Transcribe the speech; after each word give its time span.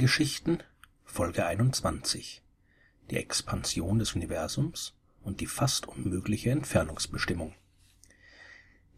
Sternengeschichten 0.00 0.62
Folge 1.04 1.44
21 1.44 2.40
Die 3.10 3.16
Expansion 3.16 3.98
des 3.98 4.14
Universums 4.14 4.94
und 5.22 5.40
die 5.40 5.46
fast 5.46 5.86
unmögliche 5.88 6.50
Entfernungsbestimmung. 6.50 7.52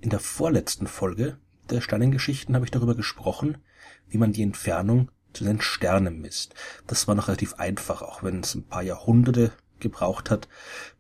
In 0.01 0.11
der 0.11 0.21
vorletzten 0.21 0.87
Folge 0.87 1.39
der 1.71 1.81
Sternengeschichten 1.81 2.55
habe 2.55 2.67
ich 2.67 2.71
darüber 2.71 2.95
gesprochen, 2.95 3.59
wie 4.07 4.19
man 4.19 4.33
die 4.33 4.45
Entfernung 4.45 5.11
zu 5.33 5.43
den 5.43 5.61
Sternen 5.61 6.21
misst. 6.21 6.55
Das 6.87 7.09
war 7.09 7.17
noch 7.17 7.27
relativ 7.27 7.55
einfach, 7.55 8.03
auch 8.03 8.23
wenn 8.23 8.39
es 8.39 8.55
ein 8.55 8.69
paar 8.69 8.85
Jahrhunderte 8.85 9.51
gebraucht 9.81 10.31
hat, 10.31 10.47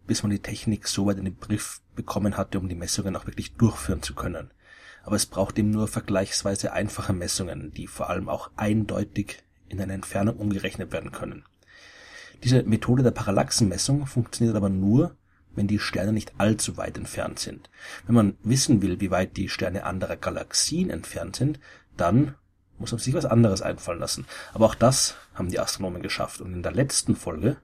bis 0.08 0.24
man 0.24 0.30
die 0.30 0.42
Technik 0.42 0.88
so 0.88 1.06
weit 1.06 1.18
in 1.18 1.26
den 1.26 1.36
Brief 1.36 1.80
bekommen 1.94 2.36
hatte, 2.36 2.58
um 2.58 2.68
die 2.68 2.74
Messungen 2.74 3.14
auch 3.14 3.26
wirklich 3.26 3.54
durchführen 3.54 4.02
zu 4.02 4.16
können 4.16 4.50
aber 5.04 5.16
es 5.16 5.26
braucht 5.26 5.58
eben 5.58 5.70
nur 5.70 5.88
vergleichsweise 5.88 6.72
einfache 6.72 7.12
Messungen, 7.12 7.72
die 7.74 7.86
vor 7.86 8.08
allem 8.08 8.28
auch 8.28 8.50
eindeutig 8.56 9.42
in 9.72 9.80
eine 9.80 9.94
Entfernung 9.94 10.36
umgerechnet 10.36 10.92
werden 10.92 11.10
können. 11.10 11.44
Diese 12.44 12.62
Methode 12.62 13.02
der 13.02 13.10
Parallaxenmessung 13.10 14.06
funktioniert 14.06 14.56
aber 14.56 14.68
nur, 14.68 15.16
wenn 15.54 15.66
die 15.66 15.78
Sterne 15.78 16.12
nicht 16.12 16.34
allzu 16.38 16.76
weit 16.76 16.98
entfernt 16.98 17.38
sind. 17.38 17.70
Wenn 18.06 18.14
man 18.14 18.36
wissen 18.42 18.82
will, 18.82 19.00
wie 19.00 19.10
weit 19.10 19.36
die 19.36 19.48
Sterne 19.48 19.84
anderer 19.84 20.16
Galaxien 20.16 20.90
entfernt 20.90 21.36
sind, 21.36 21.58
dann 21.96 22.34
muss 22.78 22.92
man 22.92 22.98
sich 22.98 23.14
was 23.14 23.26
anderes 23.26 23.62
einfallen 23.62 24.00
lassen. 24.00 24.26
Aber 24.54 24.66
auch 24.66 24.74
das 24.74 25.16
haben 25.34 25.50
die 25.50 25.60
Astronomen 25.60 26.02
geschafft. 26.02 26.40
Und 26.40 26.52
in 26.52 26.62
der 26.62 26.72
letzten 26.72 27.16
Folge 27.16 27.56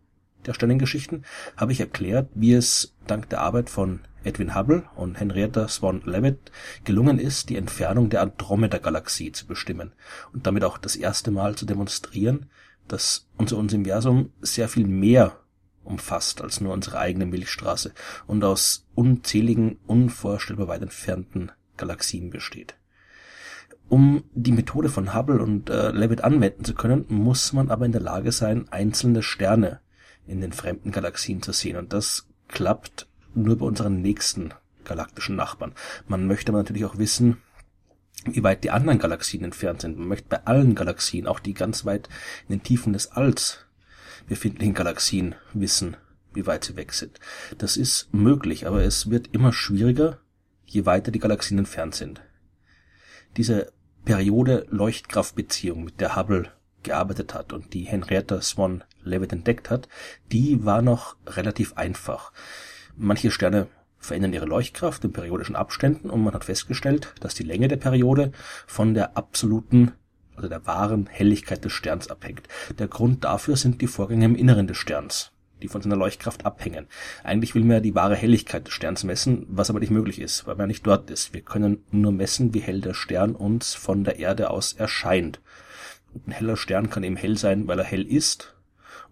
der 0.46 0.54
Sternengeschichten 0.54 1.24
habe 1.56 1.72
ich 1.72 1.80
erklärt, 1.80 2.28
wie 2.34 2.52
es 2.52 2.94
dank 3.06 3.28
der 3.28 3.40
Arbeit 3.40 3.70
von 3.70 4.00
Edwin 4.24 4.54
Hubble 4.54 4.84
und 4.96 5.18
Henrietta 5.18 5.68
Swan 5.68 6.02
Leavitt 6.04 6.50
gelungen 6.84 7.18
ist, 7.18 7.48
die 7.48 7.56
Entfernung 7.56 8.10
der 8.10 8.22
Andromeda-Galaxie 8.22 9.32
zu 9.32 9.46
bestimmen 9.46 9.92
und 10.32 10.46
damit 10.46 10.64
auch 10.64 10.78
das 10.78 10.96
erste 10.96 11.30
Mal 11.30 11.54
zu 11.54 11.66
demonstrieren, 11.66 12.46
dass 12.88 13.28
unser 13.36 13.58
Universum 13.58 14.32
sehr 14.40 14.68
viel 14.68 14.86
mehr 14.86 15.38
umfasst 15.84 16.42
als 16.42 16.60
nur 16.60 16.72
unsere 16.72 16.98
eigene 16.98 17.26
Milchstraße 17.26 17.92
und 18.26 18.44
aus 18.44 18.86
unzähligen, 18.94 19.78
unvorstellbar 19.86 20.68
weit 20.68 20.82
entfernten 20.82 21.52
Galaxien 21.76 22.30
besteht. 22.30 22.74
Um 23.88 24.24
die 24.34 24.52
Methode 24.52 24.90
von 24.90 25.14
Hubble 25.14 25.40
und 25.40 25.70
äh, 25.70 25.90
Leavitt 25.90 26.22
anwenden 26.22 26.64
zu 26.64 26.74
können, 26.74 27.06
muss 27.08 27.54
man 27.54 27.70
aber 27.70 27.86
in 27.86 27.92
der 27.92 28.02
Lage 28.02 28.32
sein, 28.32 28.68
einzelne 28.70 29.22
Sterne 29.22 29.80
in 30.26 30.42
den 30.42 30.52
fremden 30.52 30.90
Galaxien 30.90 31.40
zu 31.40 31.52
sehen. 31.52 31.76
Und 31.76 31.94
das 31.94 32.28
klappt 32.48 33.07
nur 33.42 33.58
bei 33.58 33.66
unseren 33.66 34.02
nächsten 34.02 34.54
galaktischen 34.84 35.36
Nachbarn. 35.36 35.74
Man 36.06 36.26
möchte 36.26 36.50
aber 36.50 36.58
natürlich 36.58 36.84
auch 36.84 36.98
wissen, 36.98 37.38
wie 38.24 38.42
weit 38.42 38.64
die 38.64 38.70
anderen 38.70 38.98
Galaxien 38.98 39.44
entfernt 39.44 39.82
sind. 39.82 39.98
Man 39.98 40.08
möchte 40.08 40.28
bei 40.28 40.44
allen 40.44 40.74
Galaxien, 40.74 41.26
auch 41.26 41.40
die 41.40 41.54
ganz 41.54 41.84
weit 41.84 42.08
in 42.48 42.56
den 42.56 42.62
Tiefen 42.62 42.92
des 42.92 43.12
Alls 43.12 43.64
befindlichen 44.26 44.74
Galaxien, 44.74 45.34
wissen, 45.52 45.96
wie 46.34 46.46
weit 46.46 46.64
sie 46.64 46.76
weg 46.76 46.92
sind. 46.92 47.18
Das 47.56 47.76
ist 47.76 48.12
möglich, 48.12 48.66
aber 48.66 48.82
es 48.82 49.10
wird 49.10 49.28
immer 49.32 49.52
schwieriger, 49.52 50.18
je 50.66 50.84
weiter 50.86 51.10
die 51.10 51.20
Galaxien 51.20 51.58
entfernt 51.58 51.94
sind. 51.94 52.20
Diese 53.36 53.72
Periode-Leuchtkraftbeziehung, 54.04 55.84
mit 55.84 56.00
der 56.00 56.16
Hubble 56.16 56.50
gearbeitet 56.82 57.34
hat 57.34 57.52
und 57.52 57.74
die 57.74 57.84
Henrietta 57.84 58.40
Swan 58.40 58.84
Leavitt 59.02 59.32
entdeckt 59.32 59.70
hat, 59.70 59.88
die 60.30 60.64
war 60.64 60.82
noch 60.82 61.16
relativ 61.26 61.74
einfach. 61.74 62.32
Manche 63.00 63.30
Sterne 63.30 63.68
verändern 64.00 64.32
ihre 64.32 64.44
Leuchtkraft 64.44 65.04
in 65.04 65.12
periodischen 65.12 65.54
Abständen 65.54 66.10
und 66.10 66.24
man 66.24 66.34
hat 66.34 66.44
festgestellt, 66.44 67.14
dass 67.20 67.32
die 67.32 67.44
Länge 67.44 67.68
der 67.68 67.76
Periode 67.76 68.32
von 68.66 68.92
der 68.92 69.16
absoluten, 69.16 69.92
also 70.34 70.48
der 70.48 70.66
wahren 70.66 71.06
Helligkeit 71.06 71.64
des 71.64 71.72
Sterns 71.72 72.08
abhängt. 72.08 72.48
Der 72.76 72.88
Grund 72.88 73.22
dafür 73.22 73.56
sind 73.56 73.80
die 73.80 73.86
Vorgänge 73.86 74.24
im 74.24 74.34
Inneren 74.34 74.66
des 74.66 74.78
Sterns, 74.78 75.30
die 75.62 75.68
von 75.68 75.80
seiner 75.80 75.94
Leuchtkraft 75.94 76.44
abhängen. 76.44 76.88
Eigentlich 77.22 77.54
will 77.54 77.62
man 77.62 77.76
ja 77.76 77.80
die 77.80 77.94
wahre 77.94 78.16
Helligkeit 78.16 78.66
des 78.66 78.74
Sterns 78.74 79.04
messen, 79.04 79.46
was 79.48 79.70
aber 79.70 79.78
nicht 79.78 79.92
möglich 79.92 80.20
ist, 80.20 80.48
weil 80.48 80.56
man 80.56 80.66
nicht 80.66 80.84
dort 80.84 81.08
ist. 81.08 81.32
Wir 81.32 81.42
können 81.42 81.84
nur 81.92 82.10
messen, 82.10 82.52
wie 82.52 82.60
hell 82.60 82.80
der 82.80 82.94
Stern 82.94 83.36
uns 83.36 83.74
von 83.74 84.02
der 84.02 84.18
Erde 84.18 84.50
aus 84.50 84.72
erscheint. 84.72 85.40
Ein 86.26 86.32
heller 86.32 86.56
Stern 86.56 86.90
kann 86.90 87.04
eben 87.04 87.14
hell 87.14 87.38
sein, 87.38 87.68
weil 87.68 87.78
er 87.78 87.84
hell 87.84 88.04
ist 88.04 88.56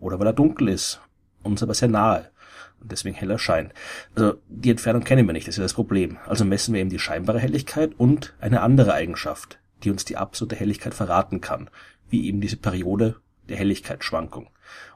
oder 0.01 0.19
weil 0.19 0.27
er 0.27 0.33
dunkel 0.33 0.71
ist, 0.71 1.01
uns 1.45 1.63
aber 1.63 1.75
sehr 1.75 1.89
nahe 1.89 2.31
deswegen 2.89 3.17
hell 3.17 3.31
erscheint. 3.31 3.73
Also 4.15 4.35
die 4.49 4.71
Entfernung 4.71 5.05
kennen 5.05 5.27
wir 5.27 5.33
nicht, 5.33 5.49
das 5.49 5.59
ist 5.59 5.63
das 5.63 5.75
Problem. 5.75 6.19
Also 6.27 6.45
messen 6.45 6.75
wir 6.75 6.81
eben 6.81 6.91
die 6.91 6.99
scheinbare 6.99 7.41
Helligkeit 7.41 7.95
und 7.99 8.35
eine 8.41 8.61
andere 8.63 8.95
Eigenschaft, 8.95 9.59
die 9.83 9.91
uns 9.91 10.05
die 10.05 10.17
absolute 10.17 10.57
Helligkeit 10.57 10.95
verraten 10.95 11.41
kann, 11.41 11.71
wie 12.09 12.27
eben 12.27 12.41
diese 12.41 12.57
Periode 12.57 13.17
der 13.49 13.57
Helligkeitsschwankung. 13.57 14.49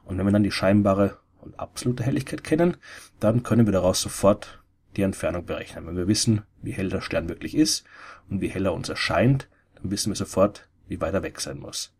Und 0.03 0.17
wenn 0.17 0.25
wir 0.25 0.31
dann 0.31 0.43
die 0.43 0.51
scheinbare 0.51 1.17
und 1.39 1.59
absolute 1.59 2.03
Helligkeit 2.03 2.43
kennen, 2.43 2.77
dann 3.19 3.43
können 3.43 3.65
wir 3.65 3.73
daraus 3.73 4.01
sofort 4.01 4.61
die 4.95 5.03
Entfernung 5.03 5.45
berechnen. 5.45 5.87
Wenn 5.87 5.97
wir 5.97 6.07
wissen, 6.07 6.43
wie 6.61 6.71
hell 6.71 6.89
der 6.89 7.01
Stern 7.01 7.29
wirklich 7.29 7.55
ist 7.55 7.85
und 8.29 8.41
wie 8.41 8.49
hell 8.49 8.65
er 8.65 8.73
uns 8.73 8.89
erscheint, 8.89 9.47
dann 9.75 9.91
wissen 9.91 10.11
wir 10.11 10.15
sofort, 10.15 10.67
wie 10.87 10.99
weit 10.99 11.13
er 11.13 11.23
weg 11.23 11.39
sein 11.39 11.59
muss. 11.59 11.93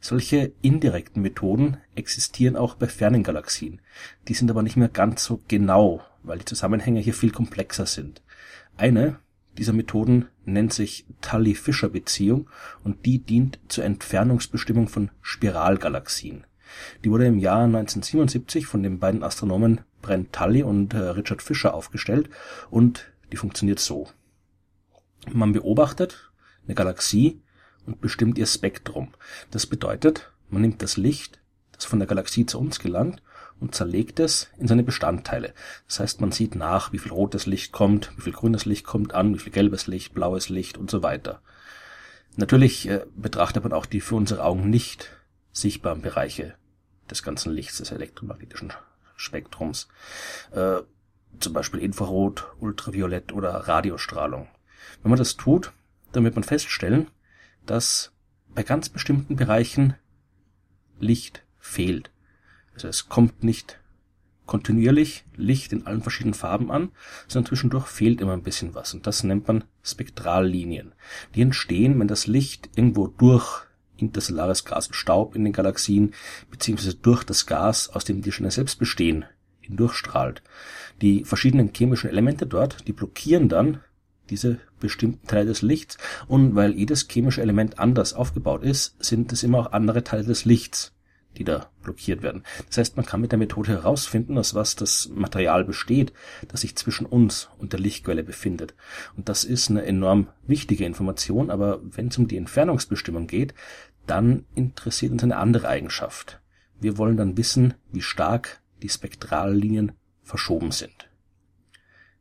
Solche 0.00 0.52
indirekten 0.62 1.22
Methoden 1.22 1.78
existieren 1.94 2.56
auch 2.56 2.74
bei 2.74 2.86
fernen 2.86 3.22
Galaxien. 3.24 3.80
Die 4.28 4.34
sind 4.34 4.50
aber 4.50 4.62
nicht 4.62 4.76
mehr 4.76 4.88
ganz 4.88 5.24
so 5.24 5.40
genau, 5.48 6.02
weil 6.22 6.38
die 6.38 6.44
Zusammenhänge 6.44 7.00
hier 7.00 7.14
viel 7.14 7.32
komplexer 7.32 7.86
sind. 7.86 8.22
Eine 8.76 9.18
dieser 9.58 9.72
Methoden 9.72 10.28
nennt 10.44 10.72
sich 10.72 11.04
Tully-Fisher-Beziehung 11.20 12.48
und 12.84 13.04
die 13.04 13.18
dient 13.18 13.58
zur 13.66 13.84
Entfernungsbestimmung 13.84 14.86
von 14.86 15.10
Spiralgalaxien. 15.20 16.46
Die 17.02 17.10
wurde 17.10 17.26
im 17.26 17.38
Jahr 17.38 17.64
1977 17.64 18.66
von 18.66 18.84
den 18.84 19.00
beiden 19.00 19.24
Astronomen 19.24 19.80
Brent 20.00 20.32
Tully 20.32 20.62
und 20.62 20.94
äh, 20.94 20.98
Richard 20.98 21.42
Fisher 21.42 21.74
aufgestellt 21.74 22.30
und 22.70 23.10
die 23.32 23.36
funktioniert 23.36 23.80
so. 23.80 24.08
Man 25.32 25.52
beobachtet 25.52 26.30
eine 26.64 26.74
Galaxie 26.74 27.40
und 27.88 28.00
bestimmt 28.00 28.38
ihr 28.38 28.46
Spektrum. 28.46 29.08
Das 29.50 29.66
bedeutet, 29.66 30.30
man 30.50 30.62
nimmt 30.62 30.82
das 30.82 30.96
Licht, 30.96 31.40
das 31.72 31.84
von 31.84 31.98
der 31.98 32.08
Galaxie 32.08 32.46
zu 32.46 32.58
uns 32.58 32.78
gelangt, 32.78 33.22
und 33.60 33.74
zerlegt 33.74 34.20
es 34.20 34.48
in 34.58 34.68
seine 34.68 34.84
Bestandteile. 34.84 35.52
Das 35.88 35.98
heißt, 35.98 36.20
man 36.20 36.30
sieht 36.30 36.54
nach, 36.54 36.92
wie 36.92 36.98
viel 36.98 37.10
rotes 37.10 37.46
Licht 37.46 37.72
kommt, 37.72 38.12
wie 38.16 38.22
viel 38.22 38.32
grünes 38.32 38.66
Licht 38.66 38.84
kommt 38.84 39.14
an, 39.14 39.34
wie 39.34 39.38
viel 39.40 39.52
gelbes 39.52 39.88
Licht, 39.88 40.14
blaues 40.14 40.48
Licht 40.48 40.78
und 40.78 40.90
so 40.90 41.02
weiter. 41.02 41.42
Natürlich 42.36 42.88
äh, 42.88 43.04
betrachtet 43.16 43.64
man 43.64 43.72
auch 43.72 43.86
die 43.86 44.00
für 44.00 44.14
unsere 44.14 44.44
Augen 44.44 44.70
nicht 44.70 45.10
sichtbaren 45.50 46.02
Bereiche 46.02 46.54
des 47.10 47.24
ganzen 47.24 47.52
Lichts, 47.52 47.78
des 47.78 47.90
elektromagnetischen 47.90 48.72
Spektrums. 49.16 49.88
Äh, 50.52 50.82
zum 51.40 51.52
Beispiel 51.52 51.80
Infrarot, 51.80 52.46
Ultraviolett 52.60 53.32
oder 53.32 53.50
Radiostrahlung. 53.50 54.46
Wenn 55.02 55.10
man 55.10 55.18
das 55.18 55.36
tut, 55.36 55.72
dann 56.12 56.24
wird 56.24 56.36
man 56.36 56.44
feststellen, 56.44 57.10
dass 57.70 58.12
bei 58.54 58.62
ganz 58.62 58.88
bestimmten 58.88 59.36
Bereichen 59.36 59.94
Licht 60.98 61.44
fehlt. 61.58 62.10
Also 62.74 62.88
es 62.88 63.08
kommt 63.08 63.44
nicht 63.44 63.78
kontinuierlich 64.46 65.24
Licht 65.36 65.72
in 65.72 65.86
allen 65.86 66.02
verschiedenen 66.02 66.34
Farben 66.34 66.70
an, 66.70 66.90
sondern 67.28 67.48
zwischendurch 67.48 67.86
fehlt 67.86 68.20
immer 68.20 68.32
ein 68.32 68.42
bisschen 68.42 68.74
was. 68.74 68.94
Und 68.94 69.06
das 69.06 69.22
nennt 69.22 69.46
man 69.46 69.64
Spektrallinien. 69.82 70.94
Die 71.34 71.42
entstehen, 71.42 72.00
wenn 72.00 72.08
das 72.08 72.26
Licht 72.26 72.70
irgendwo 72.74 73.06
durch 73.06 73.66
interstellares 73.96 74.64
Gas 74.64 74.88
und 74.88 74.94
Staub 74.94 75.36
in 75.36 75.44
den 75.44 75.52
Galaxien, 75.52 76.14
beziehungsweise 76.50 76.94
durch 76.94 77.24
das 77.24 77.46
Gas, 77.46 77.88
aus 77.90 78.04
dem 78.04 78.22
die 78.22 78.32
Sterne 78.32 78.50
selbst 78.50 78.78
bestehen, 78.78 79.24
hindurchstrahlt. 79.60 80.42
Die 81.02 81.24
verschiedenen 81.24 81.70
chemischen 81.74 82.08
Elemente 82.08 82.46
dort, 82.46 82.88
die 82.88 82.92
blockieren 82.92 83.48
dann 83.48 83.80
diese 84.30 84.58
bestimmten 84.80 85.26
Teile 85.26 85.46
des 85.46 85.62
Lichts. 85.62 85.98
Und 86.26 86.54
weil 86.54 86.72
jedes 86.72 87.06
chemische 87.08 87.42
Element 87.42 87.78
anders 87.78 88.14
aufgebaut 88.14 88.62
ist, 88.62 89.02
sind 89.02 89.32
es 89.32 89.42
immer 89.42 89.58
auch 89.58 89.72
andere 89.72 90.04
Teile 90.04 90.24
des 90.24 90.44
Lichts, 90.44 90.92
die 91.36 91.44
da 91.44 91.70
blockiert 91.82 92.22
werden. 92.22 92.42
Das 92.66 92.78
heißt, 92.78 92.96
man 92.96 93.06
kann 93.06 93.20
mit 93.20 93.32
der 93.32 93.38
Methode 93.38 93.72
herausfinden, 93.72 94.38
aus 94.38 94.54
was 94.54 94.76
das 94.76 95.08
Material 95.14 95.64
besteht, 95.64 96.12
das 96.48 96.62
sich 96.62 96.76
zwischen 96.76 97.06
uns 97.06 97.48
und 97.58 97.72
der 97.72 97.80
Lichtquelle 97.80 98.24
befindet. 98.24 98.74
Und 99.16 99.28
das 99.28 99.44
ist 99.44 99.70
eine 99.70 99.84
enorm 99.84 100.28
wichtige 100.46 100.84
Information, 100.84 101.50
aber 101.50 101.80
wenn 101.82 102.08
es 102.08 102.18
um 102.18 102.28
die 102.28 102.36
Entfernungsbestimmung 102.36 103.26
geht, 103.26 103.54
dann 104.06 104.46
interessiert 104.54 105.12
uns 105.12 105.22
eine 105.22 105.36
andere 105.36 105.68
Eigenschaft. 105.68 106.40
Wir 106.80 106.96
wollen 106.98 107.16
dann 107.16 107.36
wissen, 107.36 107.74
wie 107.92 108.02
stark 108.02 108.62
die 108.82 108.88
Spektrallinien 108.88 109.92
verschoben 110.22 110.70
sind. 110.70 111.07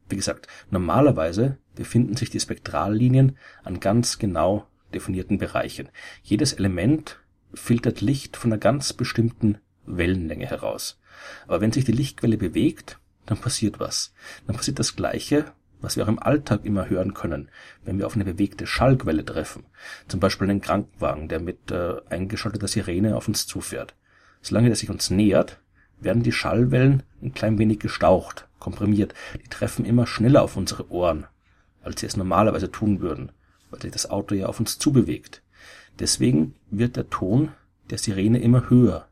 Wie 0.10 0.16
gesagt, 0.16 0.48
normalerweise 0.70 1.58
befinden 1.76 2.16
sich 2.16 2.30
die 2.30 2.40
Spektrallinien 2.40 3.38
an 3.64 3.80
ganz 3.80 4.20
genau 4.20 4.68
definierten 4.94 5.38
Bereichen. 5.38 5.90
Jedes 6.24 6.54
Element 6.54 7.20
filtert 7.54 8.02
Licht 8.02 8.38
von 8.38 8.52
einer 8.52 8.60
ganz 8.60 8.94
bestimmten 8.94 9.58
Wellenlänge 9.86 10.46
heraus. 10.46 11.00
Aber 11.48 11.62
wenn 11.62 11.72
sich 11.72 11.86
die 11.86 11.92
Lichtquelle 11.92 12.38
bewegt, 12.38 13.00
dann 13.26 13.38
passiert 13.38 13.80
was. 13.80 14.14
Dann 14.46 14.56
passiert 14.56 14.80
das 14.80 14.96
Gleiche, 14.96 15.46
was 15.82 15.96
wir 15.96 16.04
auch 16.04 16.10
im 16.10 16.20
Alltag 16.20 16.66
immer 16.66 16.90
hören 16.90 17.14
können, 17.14 17.50
wenn 17.84 18.00
wir 18.00 18.08
auf 18.08 18.16
eine 18.16 18.26
bewegte 18.26 18.66
Schallquelle 18.66 19.24
treffen, 19.24 19.66
zum 20.08 20.20
Beispiel 20.20 20.50
einen 20.50 20.62
Krankenwagen, 20.62 21.28
der 21.28 21.40
mit 21.40 21.72
äh, 21.72 21.96
eingeschalteter 22.10 22.68
Sirene 22.68 23.16
auf 23.16 23.28
uns 23.28 23.46
zufährt. 23.46 23.96
Solange 24.42 24.68
der 24.68 24.76
sich 24.76 24.90
uns 24.90 25.10
nähert, 25.10 25.60
werden 26.00 26.24
die 26.24 26.32
Schallwellen 26.32 27.04
ein 27.22 27.34
klein 27.34 27.58
wenig 27.58 27.80
gestaucht, 27.80 28.48
komprimiert. 28.60 29.14
Die 29.44 29.50
treffen 29.50 29.86
immer 29.86 30.08
schneller 30.08 30.44
auf 30.44 30.58
unsere 30.58 30.92
Ohren, 30.92 31.26
als 31.82 32.02
sie 32.02 32.06
es 32.06 32.18
normalerweise 32.18 32.72
tun 32.72 33.02
würden, 33.02 33.32
weil 33.70 33.82
sich 33.82 33.92
das 33.92 34.10
Auto 34.10 34.36
ja 34.36 34.48
auf 34.48 34.60
uns 34.60 34.78
zubewegt. 34.78 35.42
Deswegen 36.00 36.56
wird 36.70 36.96
der 36.96 37.10
Ton 37.10 37.52
der 37.90 37.98
Sirene 37.98 38.40
immer 38.40 38.70
höher, 38.70 39.08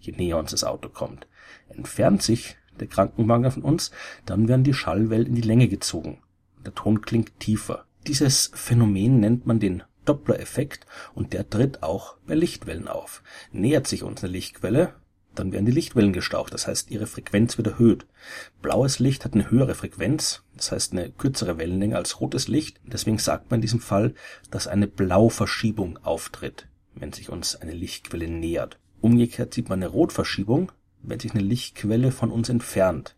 je 0.00 0.12
näher 0.12 0.38
uns 0.38 0.50
das 0.50 0.64
Auto 0.64 0.88
kommt. 0.88 1.26
Entfernt 1.68 2.22
sich 2.22 2.56
der 2.78 2.88
Krankenwagen 2.88 3.50
von 3.50 3.62
uns, 3.62 3.90
dann 4.26 4.48
werden 4.48 4.64
die 4.64 4.74
Schallwellen 4.74 5.26
in 5.26 5.34
die 5.34 5.42
Länge 5.42 5.68
gezogen. 5.68 6.22
Der 6.64 6.74
Ton 6.74 7.00
klingt 7.00 7.38
tiefer. 7.40 7.86
Dieses 8.06 8.50
Phänomen 8.54 9.20
nennt 9.20 9.46
man 9.46 9.60
den 9.60 9.82
Doppler-Effekt 10.04 10.86
und 11.14 11.32
der 11.32 11.48
tritt 11.48 11.82
auch 11.82 12.16
bei 12.26 12.34
Lichtwellen 12.34 12.88
auf. 12.88 13.22
Nähert 13.52 13.86
sich 13.86 14.02
uns 14.02 14.22
eine 14.22 14.32
Lichtquelle, 14.32 14.94
dann 15.38 15.52
werden 15.52 15.66
die 15.66 15.72
Lichtwellen 15.72 16.12
gestaucht, 16.12 16.52
das 16.52 16.66
heißt 16.66 16.90
ihre 16.90 17.06
Frequenz 17.06 17.56
wird 17.56 17.68
erhöht. 17.68 18.06
Blaues 18.62 18.98
Licht 18.98 19.24
hat 19.24 19.34
eine 19.34 19.50
höhere 19.50 19.74
Frequenz, 19.74 20.42
das 20.56 20.72
heißt 20.72 20.92
eine 20.92 21.10
kürzere 21.10 21.58
Wellenlänge 21.58 21.96
als 21.96 22.20
rotes 22.20 22.48
Licht. 22.48 22.80
Deswegen 22.84 23.18
sagt 23.18 23.50
man 23.50 23.58
in 23.58 23.62
diesem 23.62 23.80
Fall, 23.80 24.14
dass 24.50 24.66
eine 24.66 24.86
Blauverschiebung 24.86 25.98
auftritt, 26.02 26.68
wenn 26.94 27.12
sich 27.12 27.30
uns 27.30 27.56
eine 27.56 27.72
Lichtquelle 27.72 28.28
nähert. 28.28 28.78
Umgekehrt 29.00 29.54
sieht 29.54 29.68
man 29.68 29.82
eine 29.82 29.90
Rotverschiebung, 29.90 30.72
wenn 31.02 31.20
sich 31.20 31.32
eine 31.32 31.42
Lichtquelle 31.42 32.10
von 32.12 32.30
uns 32.30 32.48
entfernt. 32.48 33.16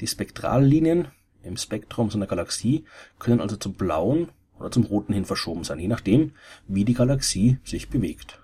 Die 0.00 0.06
Spektrallinien 0.06 1.08
im 1.42 1.56
Spektrum 1.56 2.10
so 2.10 2.18
einer 2.18 2.26
Galaxie 2.26 2.84
können 3.18 3.40
also 3.40 3.56
zum 3.56 3.74
blauen 3.74 4.28
oder 4.58 4.70
zum 4.70 4.84
roten 4.84 5.12
hin 5.12 5.24
verschoben 5.24 5.64
sein, 5.64 5.78
je 5.78 5.88
nachdem, 5.88 6.32
wie 6.68 6.84
die 6.84 6.94
Galaxie 6.94 7.58
sich 7.64 7.88
bewegt. 7.88 8.40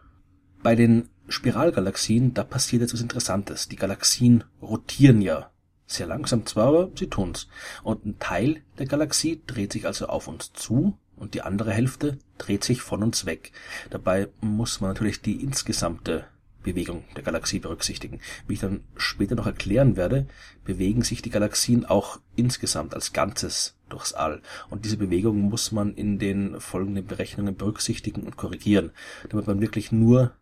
Bei 0.62 0.74
den 0.74 1.08
Spiralgalaxien, 1.30 2.34
da 2.34 2.44
passiert 2.44 2.82
jetzt 2.82 2.92
was 2.92 3.00
Interessantes. 3.00 3.68
Die 3.68 3.76
Galaxien 3.76 4.44
rotieren 4.60 5.22
ja 5.22 5.50
sehr 5.86 6.06
langsam 6.06 6.46
zwar, 6.46 6.66
aber 6.68 6.90
sie 6.96 7.08
tun's. 7.08 7.48
Und 7.82 8.04
ein 8.04 8.18
Teil 8.18 8.62
der 8.78 8.86
Galaxie 8.86 9.40
dreht 9.46 9.72
sich 9.72 9.86
also 9.86 10.06
auf 10.06 10.28
uns 10.28 10.52
zu 10.52 10.98
und 11.16 11.34
die 11.34 11.42
andere 11.42 11.72
Hälfte 11.72 12.18
dreht 12.38 12.64
sich 12.64 12.82
von 12.82 13.02
uns 13.02 13.26
weg. 13.26 13.52
Dabei 13.90 14.28
muss 14.40 14.80
man 14.80 14.90
natürlich 14.90 15.20
die 15.22 15.42
insgesamte 15.42 16.26
Bewegung 16.62 17.04
der 17.16 17.22
Galaxie 17.22 17.58
berücksichtigen. 17.58 18.20
Wie 18.46 18.54
ich 18.54 18.60
dann 18.60 18.84
später 18.96 19.34
noch 19.34 19.46
erklären 19.46 19.96
werde, 19.96 20.26
bewegen 20.64 21.02
sich 21.02 21.22
die 21.22 21.30
Galaxien 21.30 21.86
auch 21.86 22.20
insgesamt 22.36 22.94
als 22.94 23.12
Ganzes 23.12 23.76
durchs 23.88 24.12
All. 24.12 24.42
Und 24.68 24.84
diese 24.84 24.96
Bewegung 24.96 25.40
muss 25.40 25.72
man 25.72 25.94
in 25.94 26.18
den 26.18 26.60
folgenden 26.60 27.06
Berechnungen 27.06 27.56
berücksichtigen 27.56 28.22
und 28.22 28.36
korrigieren, 28.36 28.90
damit 29.28 29.46
man 29.46 29.60
wirklich 29.60 29.90
nur 29.90 30.32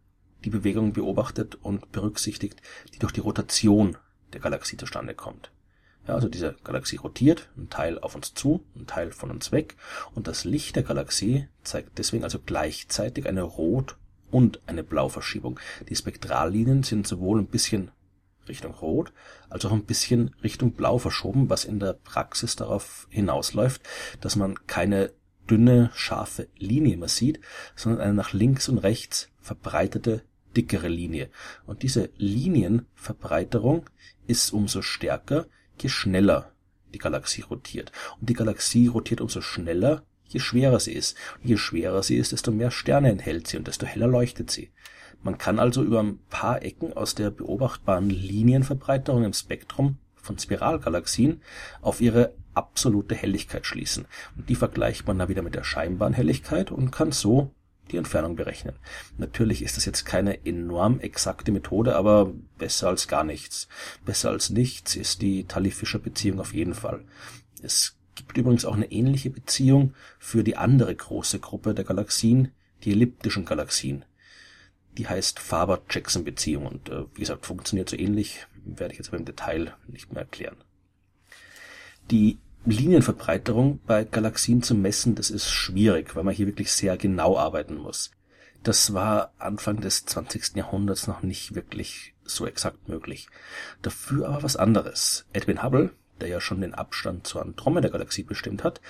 die 0.45 0.51
Bewegung 0.51 0.93
beobachtet 0.93 1.57
und 1.57 1.93
berücksichtigt, 1.93 2.61
die 2.95 2.99
durch 2.99 3.13
die 3.13 3.21
Rotation 3.21 3.97
der 4.33 4.41
Galaxie 4.41 4.77
zustande 4.77 5.15
kommt. 5.15 5.51
Ja, 6.07 6.15
also 6.15 6.29
diese 6.29 6.57
Galaxie 6.65 6.97
rotiert, 6.97 7.51
ein 7.57 7.69
Teil 7.69 7.99
auf 7.99 8.15
uns 8.15 8.33
zu, 8.33 8.65
ein 8.77 8.87
Teil 8.87 9.13
von 9.13 9.31
uns 9.31 9.53
weg, 9.53 9.77
und 10.15 10.27
das 10.27 10.45
Licht 10.45 10.77
der 10.77 10.83
Galaxie 10.83 11.49
zeigt 11.63 11.99
deswegen 11.99 12.25
also 12.25 12.39
gleichzeitig 12.39 13.27
eine 13.27 13.43
Rot- 13.43 13.97
und 14.31 14.61
eine 14.67 14.83
Blauverschiebung. 14.83 15.61
Die 15.89 15.97
Spektrallinien 15.97 16.83
sind 16.83 17.07
sowohl 17.07 17.41
ein 17.41 17.47
bisschen 17.47 17.91
Richtung 18.49 18.73
Rot 18.75 19.13
als 19.51 19.67
auch 19.67 19.73
ein 19.73 19.85
bisschen 19.85 20.35
Richtung 20.43 20.73
Blau 20.73 20.99
verschoben, 20.99 21.51
was 21.51 21.65
in 21.65 21.79
der 21.79 21.93
Praxis 21.93 22.57
darauf 22.57 23.07
hinausläuft, 23.11 23.83
dass 24.21 24.37
man 24.37 24.67
keine 24.67 25.13
dünne, 25.49 25.91
scharfe 25.95 26.49
Linie 26.57 26.97
mehr 26.97 27.09
sieht, 27.09 27.41
sondern 27.77 28.01
eine 28.01 28.15
nach 28.15 28.33
links 28.33 28.69
und 28.69 28.79
rechts 28.79 29.29
verbreitete, 29.41 30.23
dickere 30.59 30.89
Linie. 30.89 31.31
Und 31.67 31.83
diese 31.83 32.11
Linienverbreiterung 32.17 33.87
ist 34.27 34.53
umso 34.53 34.83
stärker, 34.83 35.47
je 35.81 35.89
schneller 35.89 36.53
die 36.93 36.99
Galaxie 36.99 37.43
rotiert. 37.43 37.93
Und 38.21 38.29
die 38.29 38.35
Galaxie 38.35 38.89
rotiert 38.89 39.21
umso 39.21 39.41
schneller, 39.41 40.03
je 40.27 40.41
schwerer 40.41 40.81
sie 40.81 40.93
ist. 40.93 41.17
Und 41.41 41.49
je 41.49 41.57
schwerer 41.57 42.03
sie 42.03 42.17
ist, 42.17 42.33
desto 42.33 42.51
mehr 42.51 42.71
Sterne 42.71 43.11
enthält 43.11 43.47
sie 43.47 43.57
und 43.57 43.69
desto 43.69 43.87
heller 43.87 44.09
leuchtet 44.09 44.51
sie. 44.51 44.73
Man 45.23 45.39
kann 45.39 45.59
also 45.59 45.83
über 45.83 46.01
ein 46.01 46.19
paar 46.29 46.63
Ecken 46.63 46.93
aus 46.93 47.15
der 47.15 47.31
beobachtbaren 47.31 48.11
Linienverbreiterung 48.11 49.25
im 49.25 49.33
Spektrum 49.33 49.99
von 50.17 50.39
Spiralgalaxien 50.39 51.43
auf 51.81 52.01
ihre 52.01 52.35
absolute 52.55 53.15
Helligkeit 53.15 53.67
schließen. 53.67 54.07
Und 54.37 54.49
die 54.49 54.55
vergleicht 54.55 55.07
man 55.07 55.19
dann 55.19 55.29
wieder 55.29 55.43
mit 55.43 55.55
der 55.55 55.65
scheinbaren 55.65 56.15
Helligkeit 56.15 56.71
und 56.71 56.91
kann 56.91 57.13
so 57.13 57.53
die 57.93 57.97
Entfernung 57.97 58.37
berechnen. 58.37 58.77
Natürlich 59.17 59.63
ist 59.63 59.77
das 59.77 59.85
jetzt 59.85 60.05
keine 60.05 60.45
enorm 60.47 61.01
exakte 61.01 61.53
Methode, 61.53 61.97
aber 61.97 62.33
besser 62.59 62.89
als 62.89 63.09
gar 63.09 63.25
nichts. 63.25 63.69
Besser 64.05 64.31
als 64.31 64.51
nichts 64.51 64.97
ist 64.97 65.23
die 65.23 65.45
Tully-Fischer-Beziehung 65.45 66.41
auf 66.41 66.55
jeden 66.55 66.75
Fall. 66.75 67.05
Es 67.63 67.97
gibt 68.15 68.37
übrigens 68.37 68.65
auch 68.65 68.75
eine 68.75 68.91
ähnliche 68.91 69.31
Beziehung 69.31 69.95
für 70.19 70.45
die 70.45 70.57
andere 70.57 70.95
große 70.95 71.39
Gruppe 71.39 71.75
der 71.75 71.85
Galaxien, 71.85 72.53
die 72.85 72.93
elliptischen 72.93 73.45
Galaxien. 73.45 74.05
Die 74.97 75.09
heißt 75.09 75.39
Faber-Jackson-Beziehung 75.39 76.67
und 76.67 76.89
äh, 76.89 77.05
wie 77.15 77.21
gesagt 77.21 77.47
funktioniert 77.47 77.89
so 77.89 77.97
ähnlich, 77.97 78.47
werde 78.65 78.93
ich 78.93 78.99
jetzt 78.99 79.09
aber 79.09 79.19
im 79.19 79.25
Detail 79.25 79.75
nicht 79.87 80.13
mehr 80.13 80.23
erklären. 80.23 80.57
Die 82.11 82.39
Linienverbreiterung 82.71 83.81
bei 83.87 84.05
Galaxien 84.05 84.63
zu 84.63 84.75
messen, 84.75 85.15
das 85.15 85.31
ist 85.31 85.51
schwierig, 85.51 86.15
weil 86.17 86.25
man 86.25 86.35
hier 86.35 86.47
wirklich 86.47 86.73
sehr 86.73 86.97
genau 86.97 87.39
arbeiten 87.39 87.77
muss. 87.77 88.11
Das 88.63 88.93
war 88.93 89.33
Anfang 89.39 89.81
des 89.81 90.05
20. 90.05 90.57
Jahrhunderts 90.57 91.07
noch 91.07 91.23
nicht 91.23 91.55
wirklich 91.55 92.15
so 92.25 92.47
exakt 92.47 92.89
möglich. 92.89 93.29
Dafür 93.83 94.29
aber 94.29 94.43
was 94.43 94.57
anderes. 94.57 95.27
Edwin 95.33 95.63
Hubble, 95.63 95.93
der 96.21 96.29
ja 96.29 96.41
schon 96.41 96.61
den 96.61 96.75
Abstand 96.75 97.27
zur 97.27 97.43
Andromeda-Galaxie 97.43 98.25
bestimmt 98.25 98.65
hat, 98.65 98.81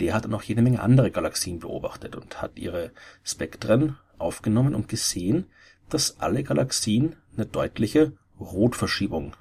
der 0.00 0.14
hat 0.14 0.28
noch 0.28 0.42
jede 0.42 0.62
Menge 0.62 0.80
andere 0.80 1.10
Galaxien 1.10 1.60
beobachtet 1.60 2.16
und 2.16 2.42
hat 2.42 2.58
ihre 2.58 2.92
Spektren 3.22 3.96
aufgenommen 4.18 4.74
und 4.74 4.88
gesehen, 4.88 5.46
dass 5.88 6.20
alle 6.20 6.44
Galaxien 6.44 7.16
eine 7.36 7.46
deutliche 7.46 8.12
Rotverschiebung 8.38 9.34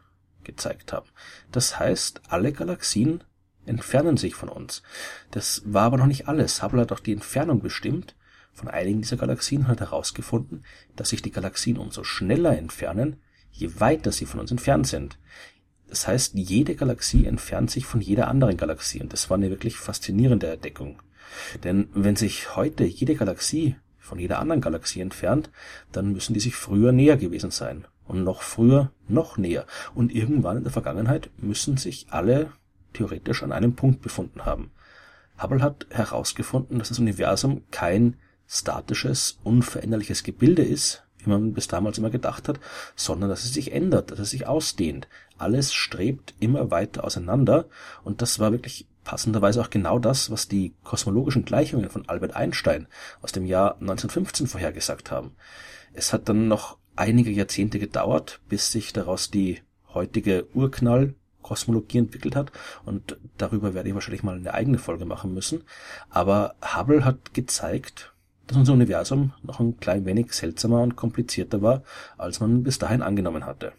gezeigt 0.44 0.94
haben. 0.94 1.10
Das 1.51 1.79
heißt, 1.79 2.22
alle 2.29 2.53
Galaxien 2.53 3.24
entfernen 3.65 4.17
sich 4.17 4.36
von 4.36 4.50
uns. 4.50 4.84
Das 5.32 5.62
war 5.65 5.84
aber 5.84 5.98
noch 5.98 6.05
nicht 6.05 6.27
alles. 6.27 6.62
Hubble 6.62 6.82
hat 6.82 6.91
auch 6.91 7.00
die 7.00 7.13
Entfernung 7.13 7.62
bestimmt 7.62 8.15
von 8.53 8.67
einigen 8.67 9.01
dieser 9.01 9.17
Galaxien 9.17 9.67
hat 9.67 9.79
herausgefunden, 9.79 10.63
dass 10.96 11.10
sich 11.10 11.22
die 11.22 11.32
Galaxien 11.32 11.77
umso 11.77 12.03
schneller 12.03 12.58
entfernen, 12.58 13.17
je 13.51 13.79
weiter 13.79 14.12
sie 14.12 14.25
von 14.25 14.39
uns 14.39 14.51
entfernt 14.51 14.88
sind. 14.88 15.17
Das 15.89 16.08
heißt, 16.08 16.36
jede 16.36 16.75
Galaxie 16.75 17.25
entfernt 17.25 17.72
sich 17.72 17.86
von 17.86 18.00
jeder 18.00 18.27
anderen 18.27 18.58
Galaxie 18.58 19.01
und 19.01 19.12
das 19.12 19.29
war 19.29 19.38
eine 19.38 19.50
wirklich 19.50 19.77
faszinierende 19.77 20.51
Entdeckung. 20.51 21.01
Denn 21.63 21.89
wenn 21.93 22.15
sich 22.15 22.55
heute 22.55 22.84
jede 22.84 23.15
Galaxie 23.15 23.75
von 23.98 24.20
jeder 24.20 24.39
anderen 24.39 24.62
Galaxie 24.62 25.01
entfernt, 25.01 25.50
dann 25.91 26.12
müssen 26.13 26.34
die 26.34 26.39
sich 26.39 26.55
früher 26.55 26.91
näher 26.91 27.17
gewesen 27.17 27.51
sein 27.51 27.86
und 28.05 28.24
noch 28.24 28.41
früher 28.41 28.91
noch 29.08 29.38
näher 29.38 29.65
und 29.96 30.13
irgendwann 30.13 30.58
in 30.58 30.63
der 30.63 30.74
Vergangenheit 30.74 31.32
müssen 31.38 31.77
sich 31.77 32.08
alle 32.10 32.51
theoretisch 32.93 33.43
an 33.43 33.51
einem 33.51 33.75
Punkt 33.75 34.01
befunden 34.01 34.45
haben. 34.45 34.71
Hubble 35.41 35.62
hat 35.62 35.88
herausgefunden, 35.89 36.79
dass 36.79 36.89
das 36.89 37.00
Universum 37.00 37.63
kein 37.71 38.17
statisches, 38.47 39.39
unveränderliches 39.43 40.23
Gebilde 40.23 40.63
ist, 40.63 41.03
wie 41.17 41.29
man 41.29 41.53
bis 41.53 41.67
damals 41.67 41.97
immer 41.97 42.09
gedacht 42.09 42.47
hat, 42.47 42.59
sondern 42.95 43.29
dass 43.29 43.43
es 43.43 43.53
sich 43.53 43.71
ändert, 43.71 44.12
dass 44.12 44.19
es 44.19 44.29
sich 44.29 44.47
ausdehnt. 44.47 45.07
Alles 45.38 45.73
strebt 45.73 46.35
immer 46.39 46.71
weiter 46.71 47.03
auseinander 47.03 47.65
und 48.03 48.21
das 48.21 48.39
war 48.39 48.51
wirklich 48.51 48.88
passenderweise 49.03 49.62
auch 49.62 49.69
genau 49.69 50.00
das, 50.00 50.31
was 50.31 50.47
die 50.47 50.73
kosmologischen 50.83 51.45
Gleichungen 51.45 51.89
von 51.89 52.07
Albert 52.07 52.35
Einstein 52.35 52.88
aus 53.21 53.31
dem 53.31 53.45
Jahr 53.45 53.73
1915 53.75 54.47
vorhergesagt 54.47 55.12
haben. 55.12 55.35
Es 55.93 56.13
hat 56.13 56.29
dann 56.29 56.47
noch 56.47 56.77
einige 56.95 57.31
Jahrzehnte 57.31 57.79
gedauert, 57.79 58.39
bis 58.47 58.71
sich 58.71 58.93
daraus 58.93 59.29
die 59.31 59.62
heutige 59.93 60.47
Urknall 60.53 61.15
Kosmologie 61.43 62.00
entwickelt 62.00 62.35
hat 62.35 62.51
und 62.85 63.17
darüber 63.38 63.73
werde 63.73 63.89
ich 63.89 63.95
wahrscheinlich 63.95 64.23
mal 64.23 64.35
eine 64.35 64.53
eigene 64.53 64.79
Folge 64.79 65.05
machen 65.05 65.33
müssen. 65.33 65.63
Aber 66.09 66.55
Hubble 66.62 67.05
hat 67.05 67.33
gezeigt, 67.33 68.13
dass 68.47 68.57
unser 68.57 68.73
Universum 68.73 69.33
noch 69.43 69.59
ein 69.59 69.79
klein 69.79 70.05
wenig 70.05 70.33
seltsamer 70.33 70.81
und 70.81 70.95
komplizierter 70.95 71.62
war, 71.62 71.83
als 72.17 72.39
man 72.39 72.63
bis 72.63 72.79
dahin 72.79 73.01
angenommen 73.01 73.45
hatte. 73.45 73.73